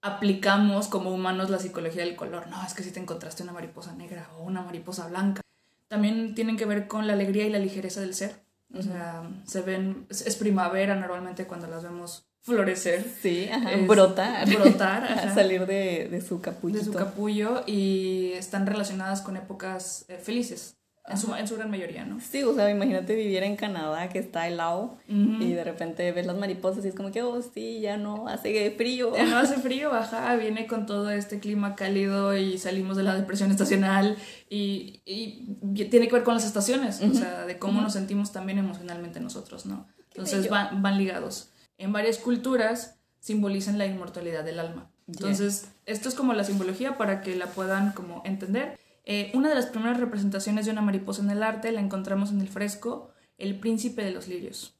aplicamos 0.00 0.88
como 0.88 1.12
humanos 1.14 1.50
la 1.50 1.58
psicología 1.58 2.04
del 2.04 2.16
color. 2.16 2.48
No, 2.48 2.64
es 2.64 2.74
que 2.74 2.82
si 2.82 2.90
te 2.90 3.00
encontraste 3.00 3.42
una 3.42 3.52
mariposa 3.52 3.94
negra 3.94 4.28
o 4.36 4.42
una 4.44 4.62
mariposa 4.62 5.06
blanca. 5.08 5.40
También 5.88 6.34
tienen 6.34 6.56
que 6.56 6.64
ver 6.64 6.88
con 6.88 7.06
la 7.06 7.12
alegría 7.12 7.46
y 7.46 7.50
la 7.50 7.58
ligereza 7.58 8.00
del 8.00 8.14
ser. 8.14 8.42
O 8.74 8.82
sea, 8.82 9.22
se 9.46 9.60
ven, 9.60 10.06
es, 10.08 10.36
primavera 10.36 10.96
normalmente 10.96 11.46
cuando 11.46 11.66
las 11.66 11.82
vemos 11.82 12.24
florecer, 12.40 13.04
Sí, 13.20 13.48
ajá. 13.52 13.72
Es- 13.72 13.86
brotar. 13.86 14.48
brotar, 14.48 15.04
ajá. 15.12 15.34
Salir 15.34 15.66
de, 15.66 16.08
de 16.10 16.20
su 16.22 16.40
capullito. 16.40 16.78
de 16.78 16.84
su 16.86 16.92
capullo 16.92 17.62
y 17.66 18.32
están 18.32 18.66
relacionadas 18.66 19.20
con 19.20 19.36
épocas 19.36 20.06
eh, 20.08 20.16
felices. 20.16 20.76
En 21.08 21.18
su, 21.18 21.34
en 21.34 21.48
su, 21.48 21.56
gran 21.56 21.68
mayoría, 21.68 22.04
¿no? 22.04 22.20
Sí, 22.20 22.44
o 22.44 22.54
sea, 22.54 22.70
imagínate 22.70 23.16
vivir 23.16 23.42
en 23.42 23.56
Canadá 23.56 24.08
que 24.08 24.20
está 24.20 24.46
helado 24.46 24.98
y 25.08 25.52
de 25.52 25.64
repente 25.64 26.12
ves 26.12 26.26
las 26.26 26.36
mariposas 26.36 26.84
y 26.84 26.88
es 26.88 26.94
como 26.94 27.10
que, 27.10 27.22
oh, 27.22 27.42
sí, 27.42 27.80
ya 27.80 27.96
no 27.96 28.28
hace 28.28 28.70
frío. 28.70 29.12
Ya 29.16 29.26
no 29.26 29.38
hace 29.38 29.56
frío, 29.60 29.92
ajá, 29.92 30.36
viene 30.36 30.68
con 30.68 30.86
todo 30.86 31.10
este 31.10 31.40
clima 31.40 31.74
cálido 31.74 32.36
y 32.36 32.56
salimos 32.56 32.96
de 32.96 33.02
la 33.02 33.16
depresión 33.16 33.50
estacional 33.50 34.16
y, 34.48 35.02
y 35.04 35.56
tiene 35.90 36.06
que 36.06 36.14
ver 36.14 36.22
con 36.22 36.34
las 36.34 36.44
estaciones, 36.44 37.00
o 37.00 37.12
sea, 37.12 37.46
de 37.46 37.58
cómo 37.58 37.80
nos 37.80 37.94
sentimos 37.94 38.30
también 38.30 38.58
emocionalmente 38.58 39.18
nosotros, 39.18 39.66
¿no? 39.66 39.88
Entonces 40.10 40.48
van, 40.48 40.82
van 40.82 40.98
ligados. 40.98 41.50
En 41.78 41.92
varias 41.92 42.18
culturas 42.18 43.00
simbolizan 43.18 43.76
la 43.76 43.86
inmortalidad 43.86 44.44
del 44.44 44.60
alma. 44.60 44.90
Entonces, 45.08 45.68
esto 45.86 46.08
es 46.08 46.14
como 46.14 46.32
la 46.32 46.44
simbología 46.44 46.96
para 46.96 47.22
que 47.22 47.34
la 47.34 47.46
puedan 47.46 47.92
como 47.92 48.22
entender. 48.24 48.78
Eh, 49.04 49.32
una 49.34 49.48
de 49.48 49.54
las 49.54 49.66
primeras 49.66 49.98
representaciones 49.98 50.64
de 50.64 50.72
una 50.72 50.80
mariposa 50.80 51.22
en 51.22 51.30
el 51.30 51.42
arte 51.42 51.72
la 51.72 51.80
encontramos 51.80 52.30
en 52.30 52.40
el 52.40 52.48
fresco 52.48 53.10
El 53.38 53.58
príncipe 53.58 54.04
de 54.04 54.12
los 54.12 54.28
lirios. 54.28 54.76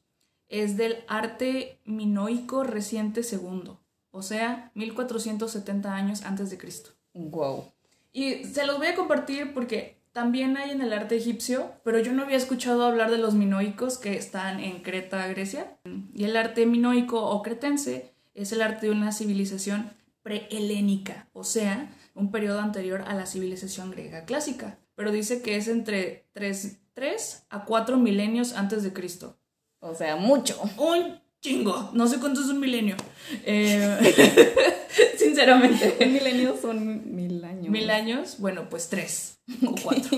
Es 0.47 0.77
del 0.77 0.97
arte 1.07 1.79
minoico 1.85 2.63
reciente 2.63 3.23
segundo, 3.23 3.81
o 4.11 4.21
sea, 4.21 4.71
1470 4.75 5.93
años 5.93 6.23
antes 6.23 6.49
de 6.49 6.57
Cristo. 6.57 6.91
Wow. 7.13 7.71
Y 8.11 8.43
se 8.45 8.65
los 8.65 8.77
voy 8.77 8.87
a 8.87 8.95
compartir 8.95 9.53
porque 9.53 9.97
también 10.13 10.55
hay 10.57 10.69
en 10.69 10.81
el 10.81 10.93
arte 10.93 11.17
egipcio, 11.17 11.71
pero 11.83 11.99
yo 11.99 12.13
no 12.13 12.21
había 12.21 12.37
escuchado 12.37 12.85
hablar 12.85 13.09
de 13.09 13.17
los 13.17 13.33
minoicos 13.33 13.97
que 13.97 14.15
están 14.15 14.59
en 14.59 14.83
Creta, 14.83 15.25
Grecia. 15.27 15.77
Y 16.13 16.25
el 16.25 16.37
arte 16.37 16.67
minoico 16.67 17.19
o 17.19 17.41
cretense 17.41 18.13
es 18.35 18.51
el 18.51 18.61
arte 18.61 18.85
de 18.85 18.91
una 18.91 19.11
civilización 19.11 19.91
prehelénica, 20.23 21.29
o 21.33 21.43
sea, 21.43 21.93
un 22.15 22.31
periodo 22.31 22.59
anterior 22.61 23.03
a 23.05 23.13
la 23.13 23.25
civilización 23.25 23.91
griega 23.91 24.25
clásica, 24.25 24.79
pero 24.95 25.11
dice 25.11 25.41
que 25.41 25.57
es 25.57 25.67
entre 25.67 26.27
3, 26.33 27.45
a 27.49 27.65
4 27.65 27.97
milenios 27.97 28.53
antes 28.53 28.83
de 28.83 28.93
Cristo. 28.93 29.37
O 29.79 29.93
sea, 29.95 30.15
mucho. 30.15 30.61
Un 30.77 31.19
chingo. 31.41 31.91
No 31.93 32.07
sé 32.07 32.19
cuánto 32.19 32.41
es 32.41 32.47
un 32.47 32.59
milenio. 32.59 32.95
Eh, 33.45 34.45
sinceramente. 35.17 35.97
Un 35.99 36.13
milenio 36.13 36.57
son 36.61 37.15
mil 37.15 37.43
años. 37.43 37.69
Mil 37.69 37.89
años, 37.89 38.37
bueno, 38.39 38.69
pues 38.69 38.89
tres 38.89 39.39
o 39.65 39.73
cuatro. 39.81 40.17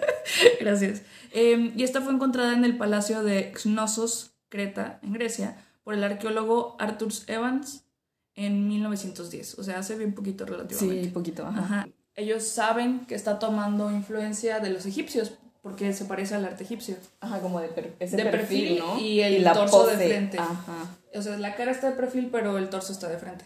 Gracias. 0.60 1.02
Em, 1.32 1.72
y 1.76 1.82
esta 1.82 2.00
fue 2.00 2.12
encontrada 2.12 2.52
en 2.52 2.64
el 2.64 2.76
palacio 2.76 3.22
de 3.22 3.52
Xnosos, 3.56 4.34
Creta, 4.48 5.00
en 5.02 5.12
Grecia, 5.14 5.56
por 5.82 5.94
el 5.94 6.04
arqueólogo 6.04 6.76
Arthur 6.78 7.12
Evans 7.26 7.84
en 8.34 8.68
1910, 8.68 9.58
o 9.58 9.64
sea, 9.64 9.78
hace 9.78 9.96
bien 9.96 10.14
poquito 10.14 10.44
relativamente. 10.46 11.04
Sí, 11.04 11.10
poquito, 11.10 11.46
ajá. 11.46 11.88
Ellos 12.14 12.44
saben 12.44 13.06
que 13.06 13.14
está 13.14 13.38
tomando 13.38 13.90
influencia 13.90 14.60
de 14.60 14.70
los 14.70 14.86
egipcios, 14.86 15.32
porque 15.62 15.92
se 15.92 16.04
parece 16.04 16.34
al 16.34 16.44
arte 16.44 16.64
egipcio. 16.64 16.96
Ajá, 17.20 17.40
como 17.40 17.60
de, 17.60 17.68
perfil, 17.68 18.78
¿no? 18.78 18.98
Y 18.98 19.20
el 19.20 19.44
torso 19.44 19.86
de 19.86 19.96
frente. 19.96 20.38
Ajá. 20.38 20.86
O 21.14 21.22
sea, 21.22 21.38
la 21.38 21.54
cara 21.54 21.70
está 21.70 21.90
de 21.90 21.96
perfil, 21.96 22.28
pero 22.32 22.58
el 22.58 22.68
torso 22.68 22.92
está 22.92 23.08
de 23.08 23.16
frente. 23.16 23.44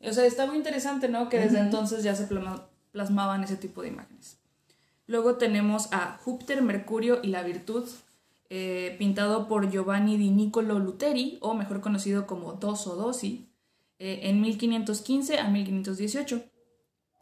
O 0.00 0.12
sea, 0.12 0.24
está 0.24 0.46
muy 0.46 0.56
interesante, 0.56 1.08
¿no? 1.08 1.28
Que 1.28 1.38
desde 1.38 1.58
entonces 1.58 2.04
ya 2.04 2.14
se 2.14 2.28
plasmaban 2.92 3.42
ese 3.42 3.56
tipo 3.56 3.82
de 3.82 3.88
imágenes. 3.88 4.38
Luego 5.06 5.36
tenemos 5.36 5.92
a 5.92 6.18
Júpiter, 6.24 6.62
Mercurio 6.62 7.20
y 7.22 7.28
la 7.28 7.42
Virtud, 7.42 7.88
eh, 8.48 8.94
pintado 8.98 9.48
por 9.48 9.70
Giovanni 9.70 10.16
di 10.16 10.30
Nicolo 10.30 10.78
Luteri, 10.78 11.38
o 11.40 11.54
mejor 11.54 11.80
conocido 11.80 12.26
como 12.26 12.54
Dosso 12.54 12.94
Dossi, 12.96 13.45
eh, 13.98 14.20
en 14.24 14.40
1515 14.40 15.38
a 15.38 15.48
1518. 15.48 16.44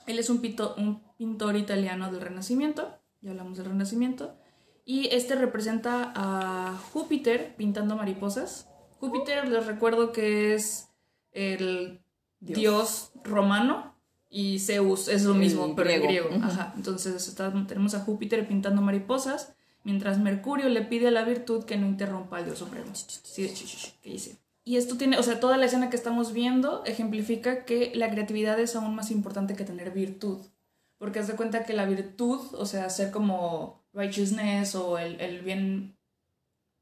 Él 0.07 0.19
es 0.19 0.29
un, 0.31 0.43
un 0.77 1.03
pintor 1.17 1.57
italiano 1.57 2.11
del 2.11 2.21
Renacimiento, 2.21 2.99
ya 3.21 3.31
hablamos 3.31 3.57
del 3.59 3.67
Renacimiento, 3.67 4.37
y 4.85 5.09
este 5.09 5.35
representa 5.35 6.13
a 6.15 6.77
Júpiter 6.93 7.55
pintando 7.57 7.97
mariposas. 7.97 8.69
Júpiter, 9.01 9.49
les 9.49 9.67
recuerdo 9.67 10.13
que 10.13 10.55
es 10.55 10.89
el 11.33 12.01
dios, 12.41 13.13
romano 13.23 13.95
y 14.29 14.59
Zeus 14.59 15.09
es 15.09 15.25
lo 15.25 15.35
mismo, 15.35 15.75
pero 15.75 15.89
griego. 15.89 16.07
griego. 16.07 16.29
Ajá. 16.43 16.73
Entonces 16.77 17.35
tenemos 17.67 17.95
a 17.95 18.01
Júpiter 18.01 18.47
pintando 18.47 18.83
mariposas, 18.83 19.55
mientras 19.85 20.19
Mercurio 20.19 20.69
le 20.69 20.83
pide 20.83 21.09
a 21.09 21.11
la 21.11 21.25
virtud 21.25 21.65
que 21.65 21.77
no 21.77 21.87
interrumpa 21.87 22.39
al 22.39 22.47
dios 22.47 22.59
supremo. 22.59 22.91
Sí, 22.95 23.55
¿qué 24.03 24.11
dice? 24.11 24.39
Y 24.65 24.79
esto 24.79 24.97
tiene, 24.97 25.19
o 25.19 25.23
sea, 25.23 25.41
toda 25.41 25.59
la 25.59 25.67
escena 25.67 25.91
que 25.91 25.97
estamos 25.97 26.33
viendo 26.33 26.83
ejemplifica 26.87 27.67
que 27.67 27.93
la 27.95 28.11
creatividad 28.11 28.59
es 28.59 28.75
aún 28.75 28.95
más 28.95 29.11
importante 29.11 29.55
que 29.55 29.65
tener 29.65 29.91
virtud. 29.91 30.39
Porque 30.97 31.19
haz 31.19 31.29
de 31.29 31.37
cuenta 31.37 31.65
que 31.65 31.75
la 31.75 31.85
virtud, 31.85 32.41
o 32.55 32.65
sea, 32.65 32.89
ser 32.89 33.11
como 33.11 33.85
righteousness 33.93 34.75
o 34.75 34.99
el, 34.99 35.21
el 35.21 35.43
bien, 35.43 35.99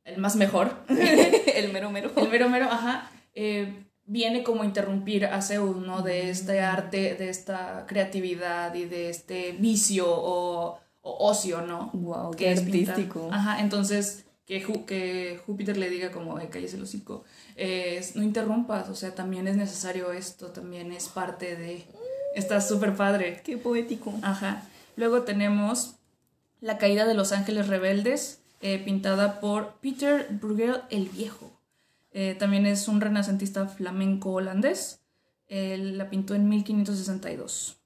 el 0.04 0.18
más 0.18 0.36
mejor, 0.36 0.76
el 0.88 1.72
mero 1.72 1.90
mero. 1.90 2.12
El 2.16 2.28
mero 2.28 2.48
mero, 2.48 2.66
ajá, 2.66 3.10
eh, 3.34 3.84
viene 4.04 4.44
como 4.44 4.62
interrumpir 4.62 5.26
a 5.26 5.42
Zeus, 5.42 5.76
¿no? 5.76 6.02
De 6.02 6.30
este 6.30 6.60
arte, 6.60 7.16
de 7.16 7.30
esta 7.30 7.84
creatividad 7.88 8.72
y 8.74 8.84
de 8.84 9.10
este 9.10 9.52
vicio 9.52 10.06
o, 10.08 10.78
ocio, 11.00 11.62
¿no? 11.62 11.90
Wow, 11.94 12.30
que 12.30 12.44
qué 12.44 12.50
artístico. 12.50 13.28
Ajá, 13.32 13.60
entonces 13.60 14.24
que, 14.46 14.62
que 14.86 15.40
Júpiter 15.44 15.76
le 15.76 15.90
diga 15.90 16.12
como, 16.12 16.38
eh, 16.38 16.48
cállese 16.48 16.76
el 16.76 16.82
hocico 16.82 17.24
no 18.14 18.22
interrumpas, 18.22 18.88
o 18.88 18.94
sea, 18.94 19.14
también 19.14 19.48
es 19.48 19.56
necesario 19.56 20.12
esto, 20.12 20.48
también 20.48 20.92
es 20.92 21.08
parte 21.08 21.56
de... 21.56 21.84
Está 22.34 22.60
súper 22.60 22.96
padre. 22.96 23.42
Qué 23.44 23.58
poético. 23.58 24.14
Ajá. 24.22 24.62
Luego 24.96 25.22
tenemos 25.22 25.96
La 26.60 26.78
caída 26.78 27.06
de 27.06 27.14
los 27.14 27.32
ángeles 27.32 27.66
rebeldes, 27.66 28.40
eh, 28.60 28.78
pintada 28.78 29.40
por 29.40 29.74
Peter 29.80 30.28
Bruegel 30.30 30.82
el 30.90 31.08
Viejo. 31.08 31.50
Eh, 32.12 32.36
también 32.38 32.66
es 32.66 32.86
un 32.88 33.00
renacentista 33.00 33.66
flamenco 33.66 34.32
holandés. 34.32 35.00
Él 35.48 35.98
la 35.98 36.08
pintó 36.08 36.34
en 36.34 36.48
1562. 36.48 37.78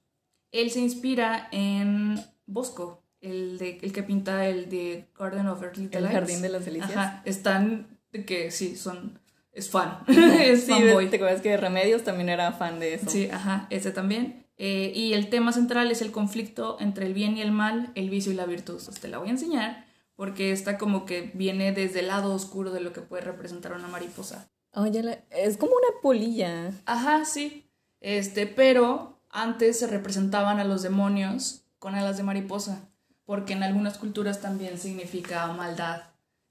Él 0.51 0.71
se 0.71 0.79
inspira 0.79 1.49
en 1.51 2.23
Bosco, 2.45 3.01
el, 3.21 3.57
de, 3.57 3.79
el 3.81 3.91
que 3.91 4.03
pinta 4.03 4.47
el 4.47 4.69
de 4.69 5.07
Garden 5.17 5.47
of 5.47 5.61
Earthly 5.61 5.89
El 5.91 6.07
Jardín 6.07 6.41
de 6.41 6.49
las 6.49 6.65
Delicias. 6.65 6.91
Ajá, 6.91 7.21
están, 7.25 7.87
que 8.25 8.51
sí, 8.51 8.75
son 8.75 9.19
es 9.57 9.69
fan. 9.69 9.99
es 10.07 10.65
sí, 10.65 10.71
fanboy. 10.71 11.09
¿Te 11.09 11.17
acuerdas 11.17 11.41
que 11.41 11.57
Remedios 11.57 12.03
también 12.03 12.29
era 12.29 12.51
fan 12.51 12.79
de 12.79 12.93
eso? 12.93 13.09
Sí, 13.09 13.29
ajá, 13.31 13.67
ese 13.69 13.91
también. 13.91 14.45
Eh, 14.57 14.91
y 14.95 15.13
el 15.13 15.29
tema 15.29 15.51
central 15.51 15.91
es 15.91 16.01
el 16.01 16.11
conflicto 16.11 16.77
entre 16.79 17.05
el 17.05 17.13
bien 17.13 17.37
y 17.37 17.41
el 17.41 17.51
mal, 17.51 17.91
el 17.95 18.09
vicio 18.09 18.31
y 18.31 18.35
la 18.35 18.45
virtud. 18.45 18.81
te 18.99 19.07
la 19.07 19.17
voy 19.19 19.27
a 19.27 19.31
enseñar 19.31 19.85
porque 20.17 20.51
esta 20.51 20.79
como 20.79 21.05
que 21.05 21.31
viene 21.35 21.71
desde 21.71 21.99
el 21.99 22.07
lado 22.07 22.33
oscuro 22.33 22.71
de 22.71 22.81
lo 22.81 22.91
que 22.91 23.01
puede 23.01 23.21
representar 23.21 23.73
una 23.73 23.87
mariposa. 23.87 24.49
Oye, 24.73 25.23
es 25.29 25.57
como 25.57 25.73
una 25.73 26.01
polilla. 26.01 26.71
Ajá, 26.85 27.23
sí. 27.23 27.69
Este, 28.01 28.47
pero 28.47 29.21
antes 29.29 29.79
se 29.79 29.87
representaban 29.87 30.59
a 30.59 30.63
los 30.63 30.81
demonios 30.81 31.65
con 31.77 31.93
alas 31.93 32.17
de 32.17 32.23
mariposa, 32.23 32.89
porque 33.25 33.53
en 33.53 33.61
algunas 33.61 33.99
culturas 33.99 34.41
también 34.41 34.79
significa 34.79 35.47
maldad. 35.53 36.01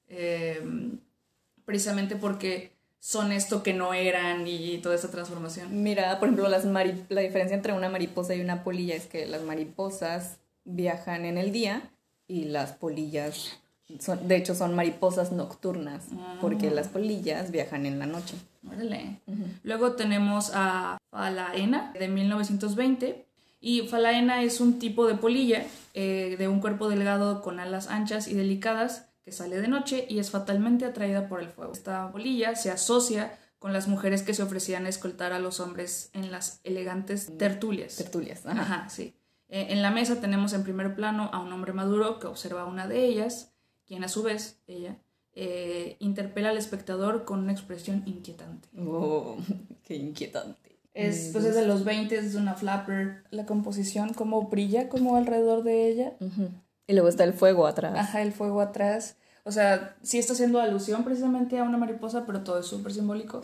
Eh, 0.06 0.62
precisamente 1.64 2.14
porque 2.14 2.75
son 3.06 3.30
esto 3.30 3.62
que 3.62 3.72
no 3.72 3.94
eran 3.94 4.48
y 4.48 4.78
toda 4.78 4.96
esa 4.96 5.12
transformación. 5.12 5.80
Mira, 5.84 6.18
por 6.18 6.26
ejemplo, 6.26 6.48
las 6.48 6.64
la 6.64 7.20
diferencia 7.20 7.54
entre 7.54 7.72
una 7.72 7.88
mariposa 7.88 8.34
y 8.34 8.40
una 8.40 8.64
polilla 8.64 8.96
es 8.96 9.06
que 9.06 9.26
las 9.26 9.42
mariposas 9.42 10.38
viajan 10.64 11.24
en 11.24 11.38
el 11.38 11.52
día 11.52 11.88
y 12.26 12.46
las 12.46 12.72
polillas, 12.72 13.60
son, 14.00 14.26
de 14.26 14.34
hecho, 14.34 14.56
son 14.56 14.74
mariposas 14.74 15.30
nocturnas, 15.30 16.06
porque 16.40 16.68
las 16.68 16.88
polillas 16.88 17.52
viajan 17.52 17.86
en 17.86 18.00
la 18.00 18.06
noche. 18.06 18.34
Luego 19.62 19.92
tenemos 19.92 20.50
a 20.52 20.98
Falaena 21.12 21.92
de 21.92 22.08
1920. 22.08 23.24
Y 23.60 23.82
Falaena 23.82 24.42
es 24.42 24.60
un 24.60 24.80
tipo 24.80 25.06
de 25.06 25.14
polilla 25.14 25.64
eh, 25.94 26.34
de 26.36 26.48
un 26.48 26.60
cuerpo 26.60 26.88
delgado 26.88 27.40
con 27.40 27.60
alas 27.60 27.86
anchas 27.86 28.26
y 28.26 28.34
delicadas 28.34 29.06
que 29.26 29.32
sale 29.32 29.60
de 29.60 29.66
noche 29.66 30.06
y 30.08 30.20
es 30.20 30.30
fatalmente 30.30 30.84
atraída 30.84 31.28
por 31.28 31.42
el 31.42 31.48
fuego. 31.48 31.72
Esta 31.72 32.06
bolilla 32.06 32.54
se 32.54 32.70
asocia 32.70 33.36
con 33.58 33.72
las 33.72 33.88
mujeres 33.88 34.22
que 34.22 34.32
se 34.34 34.44
ofrecían 34.44 34.86
a 34.86 34.88
escoltar 34.88 35.32
a 35.32 35.40
los 35.40 35.58
hombres 35.58 36.10
en 36.12 36.30
las 36.30 36.60
elegantes 36.62 37.36
tertulias. 37.36 37.96
Tertulias, 37.96 38.46
ajá, 38.46 38.88
sí. 38.88 39.16
Eh, 39.48 39.66
en 39.70 39.82
la 39.82 39.90
mesa 39.90 40.20
tenemos 40.20 40.52
en 40.52 40.62
primer 40.62 40.94
plano 40.94 41.28
a 41.32 41.40
un 41.40 41.52
hombre 41.52 41.72
maduro 41.72 42.20
que 42.20 42.28
observa 42.28 42.62
a 42.62 42.64
una 42.66 42.86
de 42.86 43.04
ellas, 43.04 43.52
quien 43.84 44.04
a 44.04 44.08
su 44.08 44.22
vez, 44.22 44.60
ella, 44.68 44.96
eh, 45.32 45.96
interpela 45.98 46.50
al 46.50 46.56
espectador 46.56 47.24
con 47.24 47.40
una 47.40 47.50
expresión 47.50 48.04
inquietante. 48.06 48.68
Oh, 48.78 49.38
qué 49.82 49.96
inquietante. 49.96 50.78
Es, 50.94 51.30
pues 51.32 51.44
es 51.44 51.56
de 51.56 51.66
los 51.66 51.84
20, 51.84 52.16
es 52.16 52.36
una 52.36 52.54
flapper. 52.54 53.24
La 53.30 53.44
composición, 53.44 54.14
como 54.14 54.44
brilla 54.44 54.88
como 54.88 55.16
alrededor 55.16 55.64
de 55.64 55.88
ella. 55.88 56.12
Y 56.86 56.92
luego 56.92 57.08
está 57.08 57.24
el 57.24 57.32
fuego 57.32 57.66
atrás. 57.66 57.96
Ajá, 57.96 58.22
el 58.22 58.32
fuego 58.32 58.60
atrás. 58.60 59.16
O 59.44 59.52
sea, 59.52 59.96
sí 60.02 60.18
está 60.18 60.32
haciendo 60.32 60.60
alusión 60.60 61.04
precisamente 61.04 61.58
a 61.58 61.62
una 61.62 61.78
mariposa, 61.78 62.26
pero 62.26 62.42
todo 62.42 62.58
es 62.58 62.66
súper 62.66 62.92
simbólico. 62.92 63.42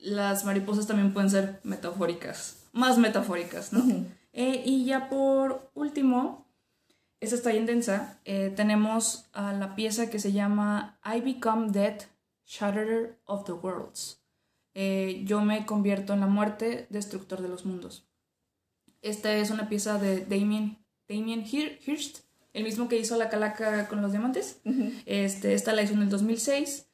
Las 0.00 0.44
mariposas 0.44 0.86
también 0.86 1.12
pueden 1.12 1.30
ser 1.30 1.60
metafóricas, 1.64 2.64
más 2.72 2.98
metafóricas, 2.98 3.72
¿no? 3.72 3.84
Eh, 4.32 4.62
y 4.64 4.84
ya 4.84 5.08
por 5.08 5.70
último, 5.74 6.46
esta 7.20 7.34
está 7.34 7.50
bien 7.50 7.66
densa. 7.66 8.20
Eh, 8.24 8.52
tenemos 8.54 9.26
a 9.32 9.52
la 9.52 9.74
pieza 9.74 10.10
que 10.10 10.20
se 10.20 10.32
llama 10.32 10.98
I 11.04 11.20
Become 11.20 11.72
Dead, 11.72 12.02
Shatterer 12.46 13.18
of 13.24 13.44
the 13.44 13.52
Worlds. 13.52 14.20
Eh, 14.74 15.22
yo 15.24 15.40
me 15.40 15.66
convierto 15.66 16.12
en 16.12 16.20
la 16.20 16.28
muerte, 16.28 16.86
destructor 16.90 17.42
de 17.42 17.48
los 17.48 17.66
mundos. 17.66 18.08
Esta 19.02 19.32
es 19.32 19.50
una 19.50 19.68
pieza 19.68 19.98
de 19.98 20.24
Damien, 20.24 20.78
Damien 21.08 21.44
Hirst, 21.44 22.27
el 22.52 22.64
mismo 22.64 22.88
que 22.88 22.98
hizo 22.98 23.16
la 23.16 23.28
calaca 23.28 23.88
con 23.88 24.02
los 24.02 24.12
diamantes. 24.12 24.60
este, 25.06 25.54
esta 25.54 25.72
la 25.72 25.82
hizo 25.82 25.94
en 25.94 26.02
el 26.02 26.08
2006 26.08 26.88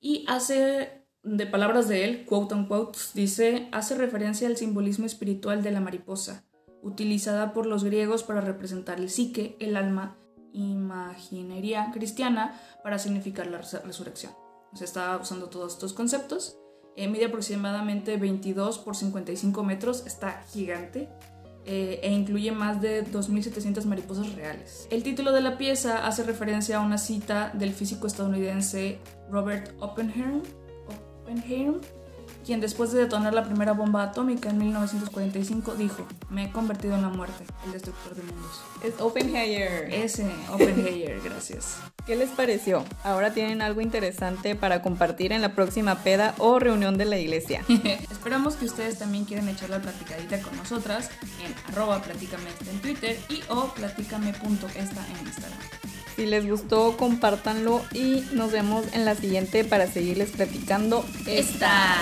y 0.00 0.24
hace, 0.28 1.06
de 1.22 1.46
palabras 1.46 1.88
de 1.88 2.04
él, 2.04 2.24
quote 2.24 2.54
unquote, 2.54 2.98
dice, 3.14 3.68
hace 3.72 3.94
referencia 3.96 4.46
al 4.48 4.56
simbolismo 4.56 5.06
espiritual 5.06 5.62
de 5.62 5.72
la 5.72 5.80
mariposa, 5.80 6.44
utilizada 6.82 7.52
por 7.52 7.66
los 7.66 7.84
griegos 7.84 8.22
para 8.22 8.40
representar 8.40 9.00
el 9.00 9.10
psique, 9.10 9.56
el 9.60 9.76
alma, 9.76 10.16
imaginería 10.52 11.90
cristiana 11.92 12.60
para 12.82 12.98
significar 12.98 13.46
la 13.46 13.58
resurrección. 13.58 14.32
Se 14.74 14.84
está 14.84 15.16
usando 15.16 15.48
todos 15.48 15.74
estos 15.74 15.92
conceptos. 15.92 16.58
Eh, 16.96 17.08
mide 17.08 17.26
aproximadamente 17.26 18.16
22 18.16 18.78
por 18.78 18.96
55 18.96 19.62
metros, 19.62 20.06
está 20.06 20.42
gigante. 20.50 21.08
Eh, 21.66 22.00
e 22.02 22.10
incluye 22.10 22.50
más 22.50 22.80
de 22.80 23.04
2.700 23.04 23.84
mariposas 23.84 24.34
reales. 24.34 24.88
El 24.90 25.02
título 25.02 25.32
de 25.32 25.42
la 25.42 25.58
pieza 25.58 26.06
hace 26.06 26.22
referencia 26.22 26.78
a 26.78 26.80
una 26.80 26.96
cita 26.96 27.50
del 27.52 27.74
físico 27.74 28.06
estadounidense 28.06 28.98
Robert 29.30 29.74
Oppenheim, 29.78 30.40
Oppenheim 31.20 31.74
quien 32.48 32.62
después 32.62 32.92
de 32.92 33.00
detonar 33.00 33.34
la 33.34 33.44
primera 33.44 33.72
bomba 33.72 34.04
atómica 34.04 34.48
en 34.48 34.56
1945 34.56 35.74
dijo, 35.74 36.06
me 36.30 36.44
he 36.44 36.50
convertido 36.50 36.94
en 36.94 37.02
la 37.02 37.10
muerte, 37.10 37.44
el 37.66 37.72
destructor 37.72 38.14
de 38.14 38.22
mundos. 38.22 38.62
Es 38.82 38.98
Oppenheimer. 39.02 39.92
Ese, 39.92 40.26
Oppenheimer, 40.50 41.20
gracias. 41.24 41.76
¿Qué 42.06 42.16
les 42.16 42.30
pareció? 42.30 42.86
Ahora 43.04 43.34
tienen 43.34 43.60
algo 43.60 43.82
interesante 43.82 44.54
para 44.54 44.80
compartir 44.80 45.32
en 45.32 45.42
la 45.42 45.54
próxima 45.54 45.96
peda 45.96 46.34
o 46.38 46.58
reunión 46.58 46.96
de 46.96 47.04
la 47.04 47.18
iglesia. 47.18 47.62
Esperamos 48.10 48.54
que 48.54 48.64
ustedes 48.64 48.98
también 48.98 49.26
quieran 49.26 49.46
echar 49.50 49.68
la 49.68 49.80
platicadita 49.82 50.40
con 50.40 50.56
nosotras 50.56 51.10
en 51.44 51.54
arroba 51.70 52.00
en 52.02 52.80
Twitter 52.80 53.18
y 53.28 53.42
o 53.50 53.74
platícame.esta 53.74 55.06
en 55.06 55.26
Instagram. 55.26 55.77
Si 56.18 56.26
les 56.26 56.50
gustó, 56.50 56.96
compártanlo 56.96 57.80
y 57.94 58.24
nos 58.32 58.50
vemos 58.50 58.84
en 58.92 59.04
la 59.04 59.14
siguiente 59.14 59.62
para 59.62 59.86
seguirles 59.86 60.30
platicando 60.30 61.04
esta. 61.26 61.94